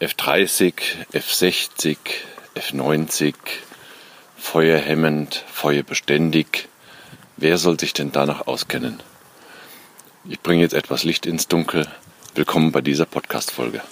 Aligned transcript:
F30, 0.00 0.72
F60, 1.12 1.98
F90, 2.56 3.34
feuerhemmend, 4.34 5.44
feuerbeständig. 5.52 6.68
Wer 7.36 7.58
soll 7.58 7.78
sich 7.78 7.92
denn 7.92 8.10
danach 8.10 8.46
auskennen? 8.46 9.02
Ich 10.26 10.40
bringe 10.40 10.62
jetzt 10.62 10.72
etwas 10.72 11.04
Licht 11.04 11.26
ins 11.26 11.48
Dunkel. 11.48 11.86
Willkommen 12.34 12.72
bei 12.72 12.80
dieser 12.80 13.04
Podcast-Folge. 13.04 13.82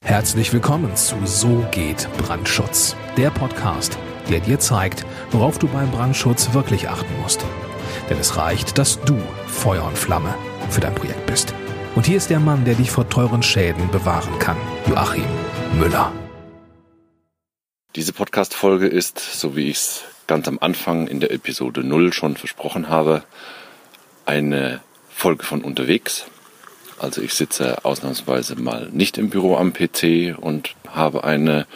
Herzlich 0.00 0.54
willkommen 0.54 0.96
zu 0.96 1.16
So 1.26 1.66
geht 1.70 2.08
Brandschutz. 2.16 2.96
Der 3.18 3.28
Podcast, 3.28 3.98
der 4.30 4.40
dir 4.40 4.58
zeigt, 4.58 5.04
worauf 5.32 5.58
du 5.58 5.68
beim 5.68 5.90
Brandschutz 5.90 6.54
wirklich 6.54 6.88
achten 6.88 7.14
musst. 7.20 7.44
Denn 8.08 8.18
es 8.18 8.38
reicht, 8.38 8.78
dass 8.78 9.02
du 9.02 9.20
Feuer 9.46 9.84
und 9.84 9.98
Flamme 9.98 10.34
für 10.70 10.80
dein 10.80 10.94
Projekt 10.94 11.26
bist. 11.26 11.52
Und 11.94 12.06
hier 12.06 12.16
ist 12.16 12.30
der 12.30 12.40
Mann, 12.40 12.64
der 12.64 12.74
dich 12.74 12.90
vor 12.90 13.10
teuren 13.10 13.42
Schäden 13.42 13.90
bewahren 13.90 14.38
kann. 14.38 14.56
Joachim 14.86 15.26
Müller. 15.76 16.12
Diese 17.96 18.12
Podcast-Folge 18.12 18.86
ist, 18.86 19.18
so 19.18 19.56
wie 19.56 19.68
ich 19.68 19.76
es 19.76 20.04
ganz 20.26 20.48
am 20.48 20.58
Anfang 20.60 21.06
in 21.08 21.20
der 21.20 21.30
Episode 21.32 21.82
0 21.82 22.12
schon 22.12 22.36
versprochen 22.36 22.88
habe, 22.88 23.24
eine 24.26 24.80
Folge 25.08 25.44
von 25.44 25.62
unterwegs. 25.62 26.26
Also 26.98 27.22
ich 27.22 27.34
sitze 27.34 27.84
ausnahmsweise 27.84 28.56
mal 28.56 28.88
nicht 28.92 29.18
im 29.18 29.30
Büro 29.30 29.56
am 29.56 29.72
PC 29.72 30.36
und 30.38 30.74
habe 30.88 31.24
eine 31.24 31.66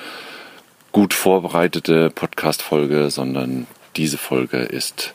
gut 0.92 1.14
vorbereitete 1.14 2.11
Podcast-Folge, 2.11 3.11
sondern 3.11 3.66
diese 3.97 4.19
Folge 4.19 4.59
ist 4.59 5.14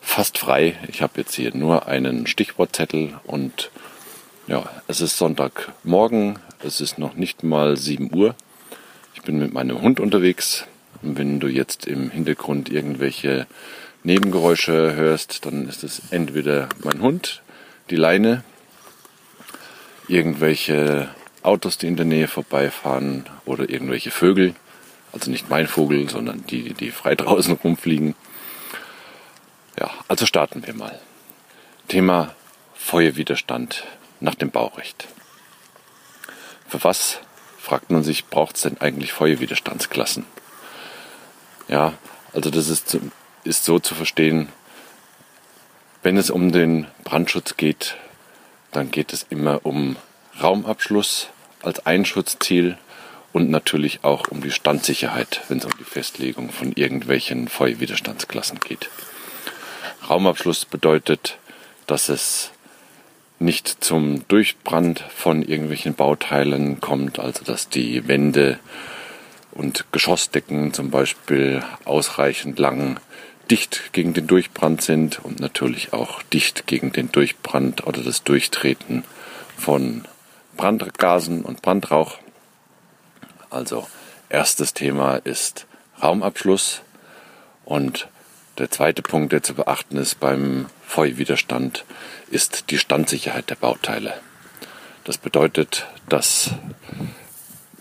fast 0.00 0.38
frei. 0.38 0.76
Ich 0.88 1.02
habe 1.02 1.14
jetzt 1.16 1.34
hier 1.34 1.54
nur 1.54 1.88
einen 1.88 2.26
Stichwortzettel 2.26 3.14
und 3.24 3.70
ja, 4.46 4.68
es 4.88 5.00
ist 5.00 5.16
Sonntagmorgen, 5.16 6.38
es 6.64 6.80
ist 6.80 6.98
noch 6.98 7.14
nicht 7.14 7.42
mal 7.42 7.76
7 7.76 8.14
Uhr. 8.14 8.34
Ich 9.14 9.22
bin 9.22 9.38
mit 9.38 9.52
meinem 9.52 9.80
Hund 9.80 10.00
unterwegs 10.00 10.66
und 11.02 11.18
wenn 11.18 11.38
du 11.38 11.48
jetzt 11.48 11.86
im 11.86 12.10
Hintergrund 12.10 12.70
irgendwelche 12.70 13.46
Nebengeräusche 14.02 14.94
hörst, 14.96 15.44
dann 15.44 15.68
ist 15.68 15.84
es 15.84 16.02
entweder 16.10 16.68
mein 16.82 17.00
Hund, 17.00 17.42
die 17.90 17.96
Leine, 17.96 18.42
irgendwelche 20.08 21.08
Autos, 21.42 21.78
die 21.78 21.86
in 21.86 21.96
der 21.96 22.06
Nähe 22.06 22.28
vorbeifahren 22.28 23.26
oder 23.44 23.68
irgendwelche 23.68 24.10
Vögel. 24.10 24.54
Also 25.12 25.30
nicht 25.30 25.48
mein 25.48 25.68
Vogel, 25.68 26.08
sondern 26.08 26.44
die, 26.46 26.74
die 26.74 26.90
frei 26.90 27.14
draußen 27.14 27.54
rumfliegen. 27.54 28.14
Ja, 29.78 29.90
also 30.08 30.26
starten 30.26 30.66
wir 30.66 30.74
mal. 30.74 30.98
Thema 31.88 32.34
Feuerwiderstand 32.74 33.84
nach 34.20 34.34
dem 34.34 34.50
Baurecht. 34.50 35.06
Für 36.68 36.82
was, 36.84 37.20
fragt 37.58 37.90
man 37.90 38.02
sich, 38.02 38.26
braucht 38.26 38.56
es 38.56 38.62
denn 38.62 38.80
eigentlich 38.80 39.12
Feuerwiderstandsklassen? 39.12 40.26
Ja, 41.68 41.94
also 42.32 42.50
das 42.50 42.68
ist, 42.68 42.98
ist 43.44 43.64
so 43.64 43.78
zu 43.78 43.94
verstehen, 43.94 44.48
wenn 46.02 46.16
es 46.18 46.30
um 46.30 46.52
den 46.52 46.86
Brandschutz 47.02 47.56
geht, 47.56 47.96
dann 48.72 48.90
geht 48.90 49.12
es 49.12 49.24
immer 49.30 49.64
um 49.64 49.96
Raumabschluss 50.42 51.28
als 51.62 51.86
Einschutzziel 51.86 52.76
und 53.32 53.50
natürlich 53.50 54.04
auch 54.04 54.28
um 54.28 54.42
die 54.42 54.50
Standsicherheit, 54.50 55.42
wenn 55.48 55.58
es 55.58 55.64
um 55.64 55.72
die 55.78 55.84
Festlegung 55.84 56.50
von 56.50 56.72
irgendwelchen 56.72 57.48
Feuerwiderstandsklassen 57.48 58.60
geht. 58.60 58.90
Raumabschluss 60.08 60.66
bedeutet, 60.66 61.38
dass 61.86 62.08
es 62.08 62.50
nicht 63.38 63.84
zum 63.84 64.26
Durchbrand 64.28 65.00
von 65.00 65.42
irgendwelchen 65.42 65.94
Bauteilen 65.94 66.80
kommt, 66.80 67.18
also 67.18 67.44
dass 67.44 67.68
die 67.68 68.06
Wände 68.08 68.58
und 69.52 69.86
Geschossdecken 69.92 70.72
zum 70.72 70.90
Beispiel 70.90 71.62
ausreichend 71.84 72.58
lang 72.58 72.98
dicht 73.50 73.92
gegen 73.92 74.14
den 74.14 74.26
Durchbrand 74.26 74.82
sind 74.82 75.24
und 75.24 75.40
natürlich 75.40 75.92
auch 75.92 76.22
dicht 76.22 76.66
gegen 76.66 76.92
den 76.92 77.12
Durchbrand 77.12 77.86
oder 77.86 78.02
das 78.02 78.24
Durchtreten 78.24 79.04
von 79.56 80.06
Brandgasen 80.56 81.42
und 81.44 81.62
Brandrauch. 81.62 82.18
Also 83.50 83.86
erstes 84.28 84.74
Thema 84.74 85.16
ist 85.16 85.66
Raumabschluss 86.02 86.82
und 87.64 88.08
der 88.58 88.70
zweite 88.70 89.02
Punkt, 89.02 89.32
der 89.32 89.42
zu 89.42 89.54
beachten 89.54 89.96
ist 89.96 90.20
beim 90.20 90.66
Feuerwiderstand, 90.86 91.84
ist 92.30 92.70
die 92.70 92.78
Standsicherheit 92.78 93.50
der 93.50 93.56
Bauteile. 93.56 94.14
Das 95.04 95.18
bedeutet, 95.18 95.86
dass 96.08 96.50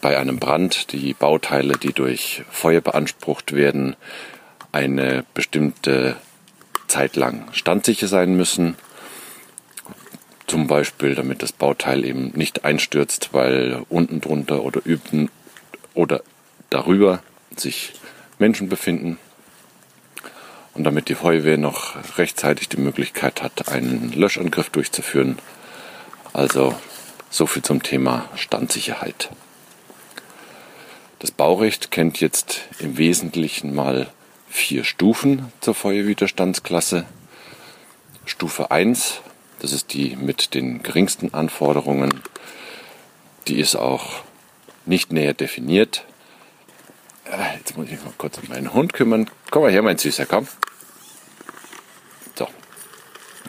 bei 0.01 0.17
einem 0.17 0.39
Brand 0.39 0.91
die 0.91 1.13
Bauteile, 1.13 1.77
die 1.77 1.93
durch 1.93 2.43
Feuer 2.51 2.81
beansprucht 2.81 3.53
werden, 3.53 3.95
eine 4.71 5.23
bestimmte 5.33 6.17
Zeit 6.87 7.15
lang 7.15 7.47
standsicher 7.53 8.07
sein 8.07 8.35
müssen. 8.35 8.75
Zum 10.47 10.67
Beispiel, 10.67 11.15
damit 11.15 11.41
das 11.41 11.53
Bauteil 11.53 12.03
eben 12.03 12.31
nicht 12.35 12.65
einstürzt, 12.65 13.29
weil 13.31 13.85
unten 13.89 14.19
drunter 14.19 14.63
oder 14.63 14.81
üben 14.83 15.29
oder 15.93 16.21
darüber 16.69 17.23
sich 17.55 17.93
Menschen 18.39 18.67
befinden 18.67 19.17
und 20.73 20.83
damit 20.83 21.09
die 21.09 21.15
Feuerwehr 21.15 21.57
noch 21.57 21.95
rechtzeitig 22.17 22.69
die 22.69 22.77
Möglichkeit 22.77 23.41
hat, 23.41 23.69
einen 23.69 24.11
Löschangriff 24.11 24.69
durchzuführen. 24.69 25.37
Also 26.33 26.75
so 27.29 27.45
viel 27.45 27.61
zum 27.61 27.83
Thema 27.83 28.29
Standsicherheit. 28.35 29.29
Das 31.19 31.31
Baurecht 31.31 31.91
kennt 31.91 32.19
jetzt 32.19 32.61
im 32.79 32.97
Wesentlichen 32.97 33.73
mal 33.73 34.11
vier 34.49 34.83
Stufen 34.83 35.51
zur 35.61 35.73
Feuerwiderstandsklasse. 35.73 37.05
Stufe 38.25 38.71
1, 38.71 39.21
das 39.59 39.71
ist 39.71 39.93
die 39.93 40.15
mit 40.15 40.53
den 40.53 40.83
geringsten 40.83 41.33
Anforderungen, 41.33 42.21
die 43.47 43.59
ist 43.59 43.75
auch 43.75 44.23
nicht 44.85 45.11
näher 45.11 45.33
definiert. 45.33 46.05
Äh, 47.25 47.57
jetzt 47.57 47.77
muss 47.77 47.89
ich 47.89 48.03
mal 48.03 48.13
kurz 48.17 48.37
um 48.37 48.49
meinen 48.49 48.73
Hund 48.73 48.93
kümmern. 48.93 49.29
Komm 49.51 49.63
mal 49.63 49.71
her, 49.71 49.81
mein 49.81 49.97
Süßer, 49.97 50.25
komm. 50.25 50.47
So. 52.35 52.47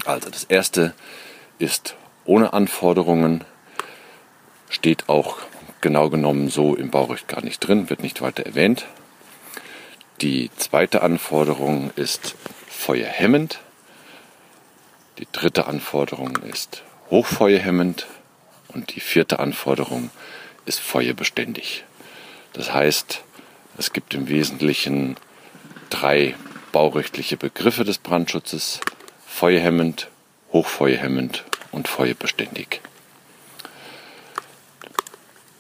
Also 0.05 0.31
das 0.31 0.45
erste 0.45 0.95
ist 1.59 1.97
ohne 2.25 2.53
Anforderungen, 2.53 3.45
steht 4.69 5.09
auch 5.09 5.39
genau 5.81 6.09
genommen 6.09 6.49
so 6.49 6.75
im 6.75 6.91
Baurecht 6.91 7.29
gar 7.29 7.45
nicht 7.45 7.61
drin, 7.61 7.91
wird 7.91 8.03
nicht 8.03 8.23
weiter 8.23 8.45
erwähnt. 8.45 8.87
Die 10.21 10.51
zweite 10.57 11.03
Anforderung 11.03 11.91
ist 11.97 12.37
feuerhemmend. 12.69 13.61
Die 15.19 15.27
dritte 15.31 15.67
Anforderung 15.67 16.37
ist 16.37 16.83
hochfeuerhemmend. 17.11 18.07
Und 18.69 18.95
die 18.95 19.01
vierte 19.01 19.39
Anforderung 19.39 20.11
ist 20.67 20.81
feuerbeständig. 20.81 21.85
Das 22.53 22.73
heißt, 22.73 23.23
es 23.77 23.93
gibt 23.93 24.15
im 24.15 24.29
Wesentlichen 24.29 25.17
drei 25.91 26.35
baurechtliche 26.73 27.37
Begriffe 27.37 27.85
des 27.85 27.99
Brandschutzes. 27.99 28.81
Feuerhemmend, 29.27 30.09
hochfeuerhemmend 30.53 31.45
und 31.73 31.89
feuerbeständig. 31.89 32.81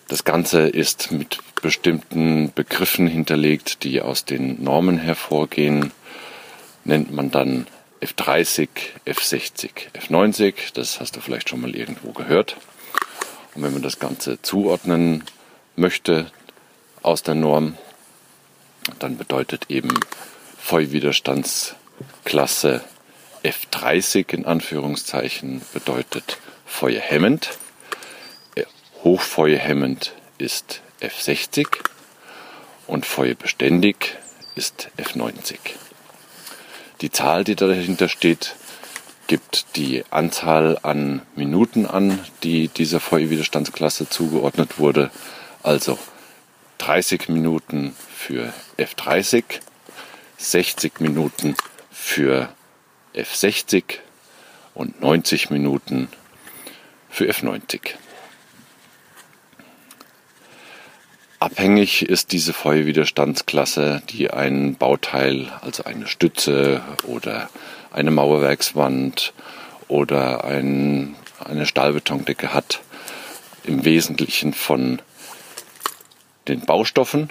Das 0.08 0.24
Ganze 0.24 0.68
ist 0.68 1.10
mit 1.10 1.38
bestimmten 1.60 2.52
Begriffen 2.52 3.06
hinterlegt, 3.06 3.82
die 3.84 4.00
aus 4.00 4.24
den 4.24 4.62
Normen 4.62 4.98
hervorgehen. 4.98 5.92
Nennt 6.84 7.10
man 7.12 7.30
dann 7.30 7.66
F30, 8.00 8.68
F60, 9.06 9.70
F90. 9.94 10.54
Das 10.74 11.00
hast 11.00 11.16
du 11.16 11.20
vielleicht 11.20 11.48
schon 11.48 11.62
mal 11.62 11.74
irgendwo 11.74 12.12
gehört. 12.12 12.56
Und 13.54 13.62
wenn 13.62 13.72
man 13.72 13.82
das 13.82 13.98
Ganze 13.98 14.40
zuordnen 14.42 15.24
möchte 15.74 16.30
aus 17.02 17.22
der 17.22 17.34
Norm, 17.34 17.76
dann 18.98 19.16
bedeutet 19.16 19.70
eben 19.70 19.88
Feuerwiderstandsklasse 20.58 22.82
F30 23.42 24.32
in 24.32 24.46
Anführungszeichen 24.46 25.62
bedeutet 25.72 26.38
feuerhemmend. 26.66 27.58
Hochfeuerhemmend 29.04 30.14
ist 30.38 30.80
F60 31.02 31.66
und 32.86 33.04
feuerbeständig 33.04 34.16
ist 34.54 34.88
F90. 34.96 35.58
Die 37.02 37.10
Zahl, 37.10 37.44
die 37.44 37.54
dahinter 37.54 38.08
steht, 38.08 38.56
gibt 39.26 39.76
die 39.76 40.04
Anzahl 40.10 40.78
an 40.82 41.20
Minuten 41.36 41.84
an, 41.84 42.18
die 42.42 42.68
dieser 42.68 43.00
Feuerwiderstandsklasse 43.00 44.08
zugeordnet 44.08 44.78
wurde. 44.78 45.10
Also 45.62 45.98
30 46.84 47.30
Minuten 47.30 47.96
für 48.14 48.52
F30, 48.76 49.42
60 50.36 51.00
Minuten 51.00 51.56
für 51.90 52.50
F60 53.14 53.84
und 54.74 55.00
90 55.00 55.48
Minuten 55.48 56.08
für 57.08 57.24
F90. 57.24 57.94
Abhängig 61.38 62.02
ist 62.02 62.32
diese 62.32 62.52
Feuerwiderstandsklasse, 62.52 64.02
die 64.10 64.30
ein 64.30 64.74
Bauteil, 64.74 65.50
also 65.62 65.84
eine 65.84 66.06
Stütze 66.06 66.82
oder 67.04 67.48
eine 67.92 68.10
Mauerwerkswand 68.10 69.32
oder 69.88 70.44
ein, 70.44 71.16
eine 71.42 71.64
Stahlbetondecke 71.64 72.52
hat, 72.52 72.82
im 73.62 73.86
Wesentlichen 73.86 74.52
von 74.52 75.00
den 76.48 76.60
Baustoffen, 76.60 77.30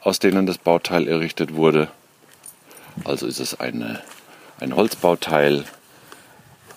aus 0.00 0.18
denen 0.18 0.46
das 0.46 0.58
Bauteil 0.58 1.08
errichtet 1.08 1.54
wurde. 1.54 1.88
Also 3.04 3.26
ist 3.26 3.40
es 3.40 3.58
eine, 3.58 4.02
ein 4.60 4.74
Holzbauteil, 4.74 5.64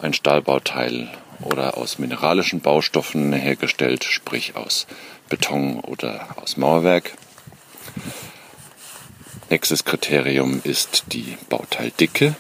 ein 0.02 0.14
Stahlbauteil 0.14 1.10
oder 1.42 1.78
aus 1.78 2.00
mineralischen 2.00 2.62
Baustoffen 2.62 3.34
hergestellt, 3.34 4.04
sprich 4.04 4.56
aus 4.56 4.88
Beton 5.30 5.80
oder 5.80 6.28
aus 6.38 6.58
Mauerwerk. 6.58 7.14
Nächstes 9.50 9.86
Kriterium 9.86 10.62
ist 10.64 11.06
die 11.14 11.38
Bauteildicke. 11.50 12.36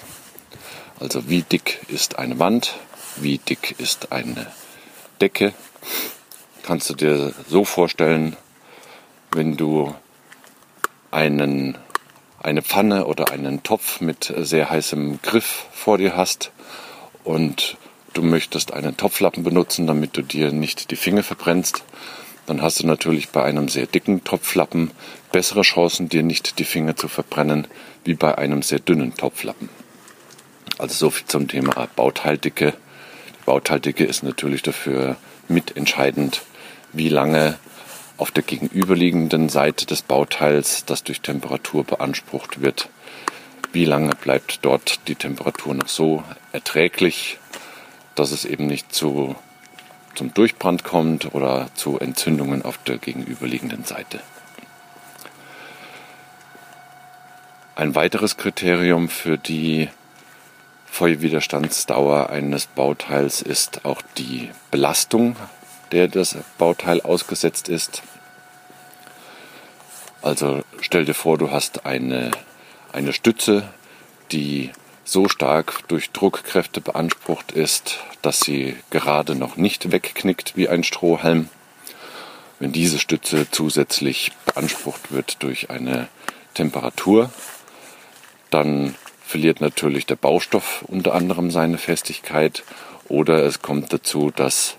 Also 1.00 1.30
wie 1.30 1.44
dick 1.44 1.80
ist 1.88 2.20
eine 2.20 2.40
Wand, 2.40 2.76
wie 3.16 3.38
dick 3.38 3.76
ist 3.80 4.12
eine 4.12 4.48
Decke. 5.22 5.54
Kannst 6.64 6.90
du 6.90 6.94
dir 6.94 7.34
so 7.48 7.66
vorstellen, 7.66 8.36
wenn 9.32 9.58
du 9.58 9.94
einen, 11.12 11.78
eine 12.42 12.62
Pfanne 12.62 13.06
oder 13.06 13.32
einen 13.32 13.64
Topf 13.64 14.02
mit 14.02 14.34
sehr 14.38 14.70
heißem 14.70 15.22
Griff 15.22 15.66
vor 15.72 15.98
dir 15.98 16.16
hast 16.16 16.52
und 17.24 17.78
du 18.14 18.22
möchtest 18.22 18.74
einen 18.74 18.98
Topflappen 18.98 19.44
benutzen, 19.44 19.88
damit 19.88 20.18
du 20.18 20.22
dir 20.22 20.52
nicht 20.52 20.92
die 20.92 20.96
Finger 20.96 21.24
verbrennst, 21.24 21.84
dann 22.48 22.62
hast 22.62 22.80
du 22.80 22.88
natürlich 22.88 23.30
bei 23.30 23.44
einem 23.44 23.70
sehr 23.70 23.86
dicken 23.86 24.24
Topflappen 24.24 24.92
bessere 25.32 25.62
Chancen, 25.62 26.10
dir 26.10 26.24
nicht 26.24 26.58
die 26.58 26.66
Finger 26.66 26.96
zu 26.96 27.08
verbrennen, 27.08 27.68
wie 28.04 28.16
bei 28.16 28.38
einem 28.38 28.64
sehr 28.64 28.80
dünnen 28.80 29.16
Topflappen. 29.16 29.70
Also 30.80 30.96
so 30.96 31.10
viel 31.12 31.28
zum 31.28 31.48
Thema 31.48 31.88
Bauteildicke. 31.96 32.72
Die 32.72 33.46
Bauteildicke 33.46 34.04
ist 34.04 34.24
natürlich 34.24 34.64
dafür 34.64 35.18
mitentscheidend, 35.48 36.42
wie 36.94 37.10
lange 37.10 37.60
auf 38.20 38.32
der 38.32 38.44
gegenüberliegenden 38.44 39.48
Seite 39.48 39.86
des 39.86 40.02
Bauteils, 40.02 40.84
das 40.86 41.04
durch 41.04 41.22
Temperatur 41.22 41.86
beansprucht 41.86 42.62
wird, 42.62 42.90
wie 43.72 43.86
lange 43.86 44.14
bleibt 44.14 44.60
dort 44.64 45.08
die 45.08 45.16
Temperatur 45.16 45.74
noch 45.74 45.88
so 45.88 46.24
erträglich, 46.52 47.38
dass 48.16 48.32
es 48.32 48.44
eben 48.44 48.68
nicht 48.68 48.94
zu, 48.94 49.36
zum 50.16 50.34
Durchbrand 50.34 50.84
kommt 50.84 51.34
oder 51.34 51.70
zu 51.76 51.98
Entzündungen 51.98 52.64
auf 52.64 52.78
der 52.80 52.98
gegenüberliegenden 52.98 53.86
Seite. 53.86 54.20
Ein 57.76 57.96
weiteres 57.96 58.36
Kriterium 58.36 59.08
für 59.08 59.38
die 59.38 59.88
Feuerwiderstandsdauer 60.88 62.30
eines 62.30 62.66
Bauteils 62.66 63.42
ist 63.42 63.86
auch 63.86 64.02
die 64.18 64.50
Belastung, 64.72 65.38
der 65.92 66.08
das 66.08 66.38
Bauteil 66.58 67.02
ausgesetzt 67.02 67.70
ist. 67.70 68.04
Also 70.22 70.64
stell 70.82 71.06
dir 71.06 71.14
vor, 71.14 71.38
du 71.38 71.52
hast 71.52 71.86
eine, 71.86 72.32
eine 72.92 73.14
Stütze, 73.14 73.70
die 74.32 74.72
so 75.06 75.28
stark 75.28 75.88
durch 75.88 76.12
Druckkräfte 76.12 76.82
beansprucht 76.82 77.52
ist, 77.52 78.00
dass 78.22 78.42
sie 78.42 78.76
gerade 78.92 79.36
noch 79.36 79.56
nicht 79.56 79.92
wegknickt 79.92 80.56
wie 80.56 80.70
ein 80.70 80.84
Strohhalm. 80.84 81.50
Wenn 82.60 82.72
diese 82.72 83.00
Stütze 83.00 83.48
zusätzlich 83.50 84.32
beansprucht 84.46 85.12
wird 85.12 85.42
durch 85.42 85.70
eine 85.70 86.10
Temperatur, 86.54 87.32
dann 88.50 88.96
verliert 89.26 89.62
natürlich 89.62 90.06
der 90.06 90.16
Baustoff 90.16 90.84
unter 90.88 91.14
anderem 91.16 91.52
seine 91.52 91.78
Festigkeit 91.78 92.64
oder 93.08 93.44
es 93.44 93.62
kommt 93.62 93.94
dazu, 93.94 94.32
dass 94.36 94.76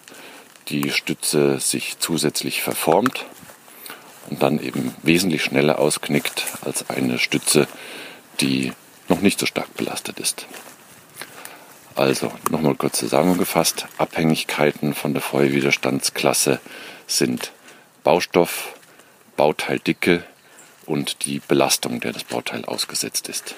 die 0.69 0.91
Stütze 0.91 1.59
sich 1.59 1.99
zusätzlich 1.99 2.63
verformt 2.63 3.27
und 4.29 4.43
dann 4.43 4.61
eben 4.61 4.95
wesentlich 5.03 5.43
schneller 5.43 5.79
ausknickt 5.79 6.47
als 6.63 6.89
eine 6.89 7.19
Stütze, 7.19 7.67
die 8.41 8.73
noch 9.09 9.21
nicht 9.21 9.41
so 9.41 9.47
stark 9.47 9.75
belastet 9.75 10.21
ist. 10.21 10.47
Also 11.97 12.33
nochmal 12.51 12.77
kurz 12.77 12.99
zusammengefasst, 12.99 13.87
Abhängigkeiten 13.99 14.95
von 14.95 15.13
der 15.13 15.23
Feuerwiderstandsklasse 15.23 16.61
sind 17.07 17.53
Baustoff, 18.05 18.75
Bauteildicke 19.37 20.25
und 20.87 21.25
die 21.25 21.41
Belastung, 21.41 22.01
der 22.01 22.13
das 22.13 22.25
Bauteil 22.25 22.65
ausgesetzt 22.65 23.29
ist. 23.29 23.55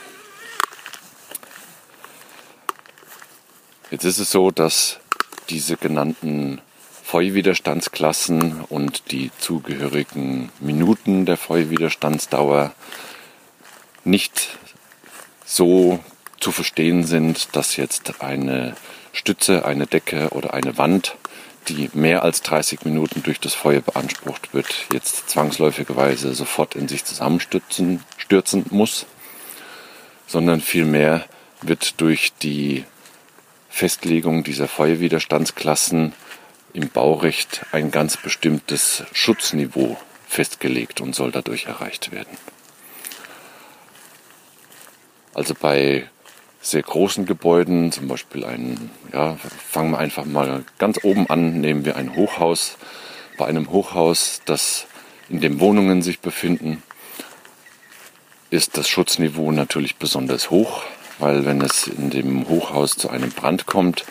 Jetzt 3.91 4.05
ist 4.05 4.19
es 4.19 4.31
so, 4.31 4.51
dass 4.51 4.99
diese 5.51 5.77
genannten 5.77 6.63
Feuerwiderstandsklassen 7.13 8.63
und 8.71 9.13
die 9.13 9.31
zugehörigen 9.39 10.51
Minuten 10.61 11.27
der 11.27 11.37
Feuerwiderstandsdauer 11.37 12.73
nicht 14.03 14.57
so 15.45 16.01
zu 16.41 16.53
verstehen 16.53 17.05
sind, 17.05 17.55
dass 17.55 17.77
jetzt 17.77 18.23
eine 18.23 18.77
Stütze, 19.13 19.67
eine 19.67 19.87
Decke 19.87 20.31
oder 20.31 20.55
eine 20.55 20.79
Wand, 20.79 21.17
die 21.69 21.91
mehr 21.93 22.23
als 22.23 22.41
30 22.41 22.87
Minuten 22.87 23.23
durch 23.23 23.39
das 23.41 23.53
Feuer 23.53 23.83
beansprucht 23.83 24.55
wird, 24.55 24.87
jetzt 24.91 25.29
zwangsläufigerweise 25.29 26.33
sofort 26.33 26.75
in 26.75 26.89
sich 26.89 27.05
zusammenstürzen 27.05 28.03
stürzen 28.17 28.65
muss, 28.71 29.05
sondern 30.27 30.63
vielmehr 30.63 31.27
wird 31.61 32.01
durch 32.01 32.33
die 32.41 32.87
Festlegung 33.69 34.45
dieser 34.45 34.67
Feuerwiderstandsklassen 34.67 36.15
im 36.75 36.89
Baurecht 36.89 37.67
ein 37.73 37.91
ganz 37.91 38.17
bestimmtes 38.17 39.05
Schutzniveau 39.13 39.97
festgelegt 40.27 41.01
und 41.01 41.15
soll 41.15 41.31
dadurch 41.31 41.67
erreicht 41.67 42.13
werden. 42.13 42.37
Also 45.35 45.55
bei 45.55 46.09
sehr 46.61 46.83
großen 46.83 47.27
Gebäuden, 47.27 47.91
zum 47.91 48.09
Beispiel 48.09 48.45
ein, 48.45 48.91
ja, 49.13 49.37
fangen 49.71 49.91
wir 49.91 49.99
einfach 49.99 50.25
mal 50.25 50.65
ganz 50.79 51.03
oben 51.03 51.29
an, 51.29 51.61
nehmen 51.61 51.85
wir 51.85 51.97
ein 51.97 52.15
Hochhaus. 52.15 52.77
Bei 53.37 53.47
einem 53.47 53.71
Hochhaus, 53.71 54.41
das 54.45 54.87
in 55.29 55.41
dem 55.41 55.61
Wohnungen 55.61 56.03
sich 56.03 56.21
befinden, 56.21 56.83
ist 58.51 58.77
das 58.77 58.89
Schutzniveau 58.89 59.51
natürlich 59.51 59.97
besonders 59.97 60.51
hoch, 60.51 60.83
weil 61.19 61.47
wenn 61.47 61.61
es 61.63 61.87
in 61.87 62.11
dem 62.11 62.49
Hochhaus 62.49 62.97
zu 62.97 63.09
einem 63.09 63.31
Brand 63.31 63.67
kommt, 63.67 64.05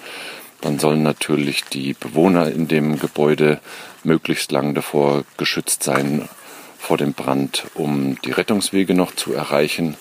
dann 0.61 0.79
sollen 0.79 1.03
natürlich 1.03 1.63
die 1.65 1.93
Bewohner 1.93 2.51
in 2.51 2.67
dem 2.67 2.99
Gebäude 2.99 3.59
möglichst 4.03 4.51
lang 4.51 4.73
davor 4.73 5.23
geschützt 5.37 5.83
sein 5.83 6.29
vor 6.79 6.97
dem 6.97 7.13
Brand, 7.13 7.65
um 7.75 8.19
die 8.21 8.31
Rettungswege 8.31 8.93
noch 8.93 9.15
zu 9.15 9.33
erreichen 9.33 9.97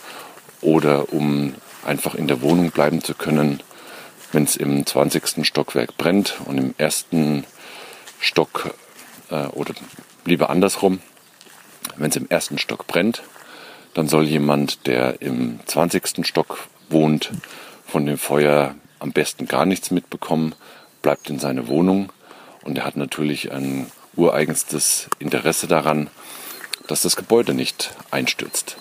oder 0.61 1.12
um 1.12 1.55
einfach 1.85 2.14
in 2.14 2.29
der 2.29 2.43
Wohnung 2.43 2.71
bleiben 2.71 3.02
zu 3.02 3.14
können, 3.14 3.62
wenn 4.33 4.45
es 4.45 4.57
im 4.57 4.87
20. 4.87 5.47
Stockwerk 5.47 5.97
brennt 5.97 6.37
und 6.45 6.59
im 6.59 6.75
ersten 6.79 7.45
Stock 8.19 8.75
äh, 9.31 9.47
oder 9.49 9.75
lieber 10.25 10.50
andersrum, 10.50 11.00
wenn 11.97 12.11
es 12.11 12.17
im 12.17 12.29
ersten 12.29 12.59
Stock 12.59 12.87
brennt, 12.87 13.23
dann 13.95 14.09
soll 14.09 14.25
jemand, 14.25 14.87
der 14.87 15.21
im 15.21 15.61
20. 15.67 16.26
Stock 16.26 16.69
wohnt, 16.88 17.31
von 17.87 18.07
dem 18.07 18.19
Feuer 18.19 18.75
am 19.00 19.12
besten 19.12 19.47
gar 19.47 19.66
nichts 19.66 19.90
mitbekommen, 19.90 20.54
bleibt 21.02 21.28
in 21.28 21.38
seiner 21.38 21.69
Wohnung 21.69 22.12
und 22.62 22.78
er 22.78 22.85
hat 22.85 22.97
natürlich 22.97 23.52
ein 23.52 23.90
ureigenstes 24.16 25.09
Interesse 25.19 25.66
daran, 25.66 26.09
dass 26.87 27.02
das 27.02 27.16
Gebäude 27.16 27.54
nicht 27.54 27.92
einstürzt. 28.11 28.76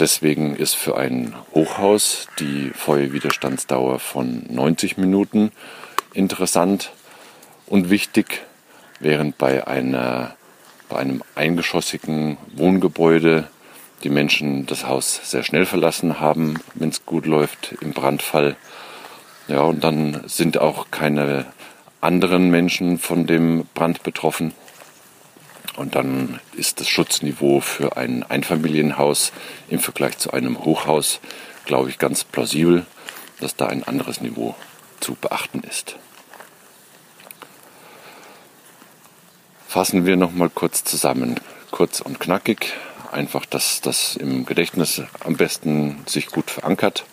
Deswegen 0.00 0.56
ist 0.56 0.74
für 0.74 0.96
ein 0.96 1.34
Hochhaus 1.54 2.26
die 2.38 2.70
Feuerwiderstandsdauer 2.70 3.98
von 3.98 4.44
90 4.48 4.96
Minuten 4.96 5.52
interessant 6.14 6.92
und 7.66 7.90
wichtig, 7.90 8.42
während 9.00 9.38
bei, 9.38 9.66
einer, 9.66 10.36
bei 10.88 10.96
einem 10.96 11.22
eingeschossigen 11.34 12.36
Wohngebäude 12.54 13.48
die 14.02 14.08
Menschen 14.08 14.66
das 14.66 14.86
Haus 14.86 15.20
sehr 15.24 15.42
schnell 15.42 15.66
verlassen 15.66 16.20
haben, 16.20 16.58
wenn 16.74 16.88
es 16.88 17.06
gut 17.06 17.26
läuft 17.26 17.74
im 17.80 17.92
Brandfall. 17.92 18.56
Ja, 19.52 19.60
und 19.60 19.84
dann 19.84 20.22
sind 20.28 20.56
auch 20.56 20.90
keine 20.90 21.44
anderen 22.00 22.48
Menschen 22.48 22.98
von 22.98 23.26
dem 23.26 23.66
Brand 23.74 24.02
betroffen. 24.02 24.54
Und 25.76 25.94
dann 25.94 26.40
ist 26.56 26.80
das 26.80 26.88
Schutzniveau 26.88 27.60
für 27.60 27.98
ein 27.98 28.22
Einfamilienhaus 28.22 29.30
im 29.68 29.78
Vergleich 29.78 30.16
zu 30.16 30.32
einem 30.32 30.64
Hochhaus, 30.64 31.20
glaube 31.66 31.90
ich, 31.90 31.98
ganz 31.98 32.24
plausibel, 32.24 32.86
dass 33.40 33.54
da 33.54 33.66
ein 33.66 33.84
anderes 33.84 34.22
Niveau 34.22 34.54
zu 35.00 35.16
beachten 35.16 35.62
ist. 35.68 35.96
Fassen 39.68 40.06
wir 40.06 40.16
noch 40.16 40.32
mal 40.32 40.48
kurz 40.48 40.82
zusammen. 40.82 41.38
kurz 41.70 42.00
und 42.00 42.20
knackig. 42.20 42.72
Einfach, 43.10 43.44
dass 43.44 43.82
das 43.82 44.16
im 44.16 44.46
Gedächtnis 44.46 45.02
am 45.20 45.36
besten 45.36 46.02
sich 46.06 46.28
gut 46.28 46.50
verankert. 46.50 47.04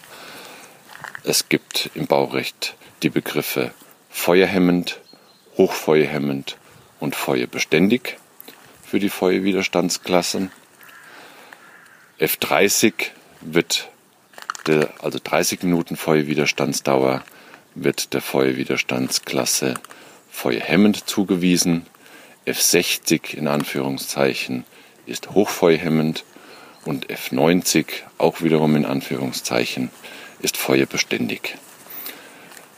Es 1.23 1.49
gibt 1.49 1.89
im 1.95 2.07
Baurecht 2.07 2.75
die 3.03 3.09
Begriffe 3.09 3.71
feuerhemmend, 4.09 5.01
hochfeuerhemmend 5.57 6.57
und 7.01 7.13
feuerbeständig 7.13 8.17
für 8.85 8.99
die 8.99 9.09
Feuerwiderstandsklassen. 9.09 10.51
F30 12.19 12.93
wird 13.41 13.89
der, 14.65 14.93
also 15.01 15.19
30 15.21 15.63
Minuten 15.63 15.97
Feuerwiderstandsdauer 15.97 17.23
wird 17.75 18.13
der 18.13 18.21
Feuerwiderstandsklasse 18.21 19.73
feuerhemmend 20.31 21.09
zugewiesen. 21.09 21.85
F60 22.47 23.33
in 23.35 23.47
Anführungszeichen 23.47 24.63
ist 25.05 25.31
hochfeuerhemmend 25.31 26.23
und 26.85 27.07
F90 27.07 27.85
auch 28.17 28.41
wiederum 28.41 28.75
in 28.75 28.85
Anführungszeichen 28.85 29.89
ist 30.41 30.57
feuerbeständig. 30.57 31.55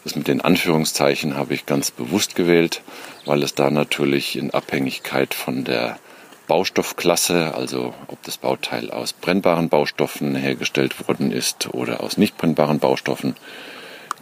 Das 0.04 0.16
mit 0.16 0.28
den 0.28 0.42
Anführungszeichen 0.42 1.36
habe 1.36 1.54
ich 1.54 1.66
ganz 1.66 1.92
bewusst 1.92 2.36
gewählt, 2.36 2.82
weil 3.26 3.44
es 3.44 3.54
da 3.54 3.70
natürlich 3.70 4.36
in 4.36 4.52
Abhängigkeit 4.52 5.34
von 5.34 5.64
der 5.64 6.00
Baustoffklasse, 6.48 7.54
also 7.54 7.94
ob 8.08 8.22
das 8.24 8.38
Bauteil 8.38 8.90
aus 8.90 9.14
brennbaren 9.14 9.70
Baustoffen 9.70 10.36
hergestellt 10.36 11.08
worden 11.08 11.32
ist 11.32 11.74
oder 11.74 12.02
aus 12.02 12.18
nicht 12.18 12.38
brennbaren 12.38 12.80
Baustoffen, 12.80 13.36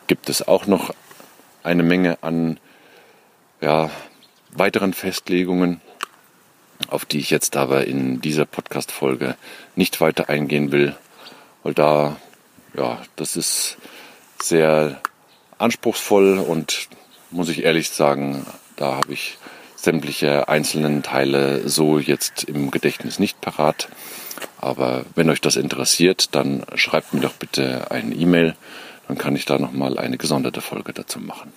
gibt 0.08 0.30
es 0.30 0.48
auch 0.48 0.68
noch 0.68 0.94
eine 1.64 1.84
Menge 1.84 2.18
an 2.22 2.60
ja, 3.62 3.90
weiteren 4.52 4.94
Festlegungen, 4.94 5.82
auf 6.88 7.06
die 7.06 7.20
ich 7.20 7.30
jetzt 7.30 7.58
aber 7.58 7.86
in 7.86 8.22
dieser 8.22 8.46
Podcast-Folge 8.46 9.36
nicht 9.76 10.00
weiter 10.02 10.30
eingehen 10.30 10.72
will, 10.72 10.96
weil 11.64 11.74
da, 11.74 12.18
ja, 12.76 13.02
das 13.16 13.36
ist 13.36 13.78
sehr 14.42 15.02
anspruchsvoll 15.58 16.40
und 16.40 16.88
muss 17.32 17.50
ich 17.50 17.64
ehrlich 17.64 17.90
sagen, 17.90 18.46
da 18.76 18.96
habe 18.96 19.14
ich 19.14 19.38
sämtliche 19.76 20.48
einzelnen 20.50 21.04
Teile 21.04 21.68
so 21.68 22.00
jetzt 22.00 22.44
im 22.44 22.72
Gedächtnis 22.72 23.20
nicht 23.20 23.40
parat. 23.42 23.88
Aber 24.58 25.06
wenn 25.16 25.30
euch 25.30 25.42
das 25.42 25.56
interessiert, 25.56 26.36
dann 26.36 26.66
schreibt 26.76 27.14
mir 27.14 27.22
doch 27.22 27.34
bitte 27.34 27.92
eine 27.92 28.16
E-Mail, 28.16 28.56
dann 29.08 29.18
kann 29.18 29.36
ich 29.36 29.46
da 29.46 29.58
nochmal 29.58 29.98
eine 29.98 30.18
gesonderte 30.18 30.62
Folge 30.62 30.94
dazu 30.94 31.20
machen. 31.20 31.52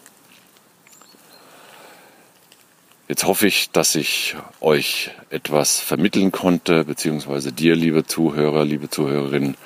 Jetzt 3.12 3.25
hoffe 3.25 3.47
ich, 3.47 3.69
dass 3.69 3.95
ich 3.95 4.37
euch 4.62 5.11
etwas 5.28 5.81
vermitteln 5.81 6.33
konnte, 6.33 6.87
beziehungsweise 6.87 7.52
dir, 7.52 7.76
liebe 7.76 8.07
Zuhörer, 8.07 8.64
liebe 8.64 8.88
Zuhörerinnen, 8.88 9.59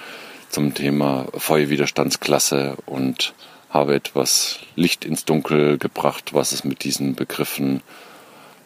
zum 0.51 0.75
Thema 0.75 1.29
Feuerwiderstandsklasse 1.33 2.77
und 2.87 3.35
habe 3.71 3.95
etwas 3.95 4.59
Licht 4.75 5.05
ins 5.05 5.27
Dunkel 5.27 5.79
gebracht, 5.79 6.35
was 6.35 6.51
es 6.51 6.65
mit 6.65 6.83
diesen 6.83 7.15
Begriffen 7.15 7.85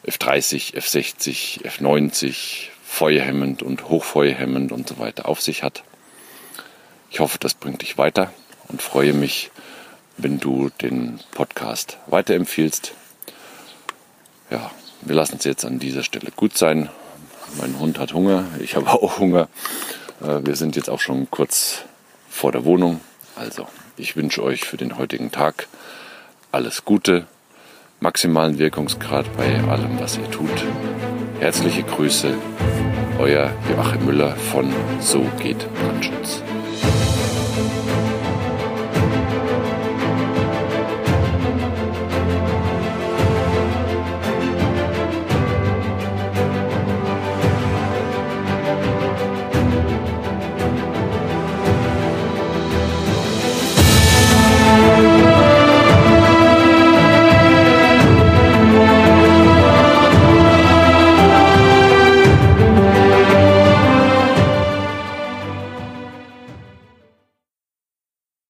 F30, 0.07 0.75
F60, 0.75 1.63
F90, 1.67 2.69
feuerhemmend 2.83 3.63
und 3.63 3.91
hochfeuerhemmend 3.91 4.73
und 4.73 4.89
so 4.89 4.99
weiter 4.99 5.29
auf 5.29 5.43
sich 5.43 5.63
hat. 5.63 5.85
Ich 7.11 7.21
hoffe, 7.21 7.37
das 7.39 7.53
bringt 7.53 7.83
dich 7.83 7.99
weiter 7.99 8.33
und 8.69 8.81
freue 8.81 9.13
mich, 9.13 9.51
wenn 10.17 10.41
du 10.41 10.71
den 10.81 11.21
Podcast 11.33 11.99
weiterempfiehlst. 12.07 12.95
Ja, 14.51 14.71
wir 15.03 15.15
lassen 15.15 15.37
es 15.39 15.45
jetzt 15.45 15.65
an 15.65 15.79
dieser 15.79 16.03
Stelle 16.03 16.33
gut 16.35 16.59
sein. 16.59 16.89
Mein 17.59 17.79
Hund 17.79 17.99
hat 17.99 18.13
Hunger, 18.13 18.45
ich 18.61 18.75
habe 18.77 18.89
auch 18.91 19.19
Hunger. 19.19 19.49
Äh, 20.21 20.41
wir 20.45 20.57
sind 20.57 20.77
jetzt 20.77 20.91
auch 20.91 21.01
schon 21.01 21.31
kurz 21.31 21.83
vor 22.29 22.53
der 22.53 22.65
Wohnung. 22.65 23.01
Also 23.37 23.67
ich 23.97 24.17
wünsche 24.17 24.43
euch 24.43 24.65
für 24.65 24.77
den 24.77 24.99
heutigen 24.99 25.31
Tag 25.31 25.69
alles 26.53 26.85
Gute, 26.85 27.27
maximalen 28.01 28.59
Wirkungsgrad 28.59 29.27
bei 29.37 29.61
allem, 29.69 30.01
was 30.01 30.19
ihr 30.19 30.31
tut. 30.31 30.65
Herzliche 31.39 31.85
Grüße, 31.85 32.35
euer 33.19 33.53
Joachim 33.71 34.05
Müller 34.05 34.35
von 34.37 34.73
So 35.01 35.25
geht 35.41 35.67
Brandschutz. 35.75 36.43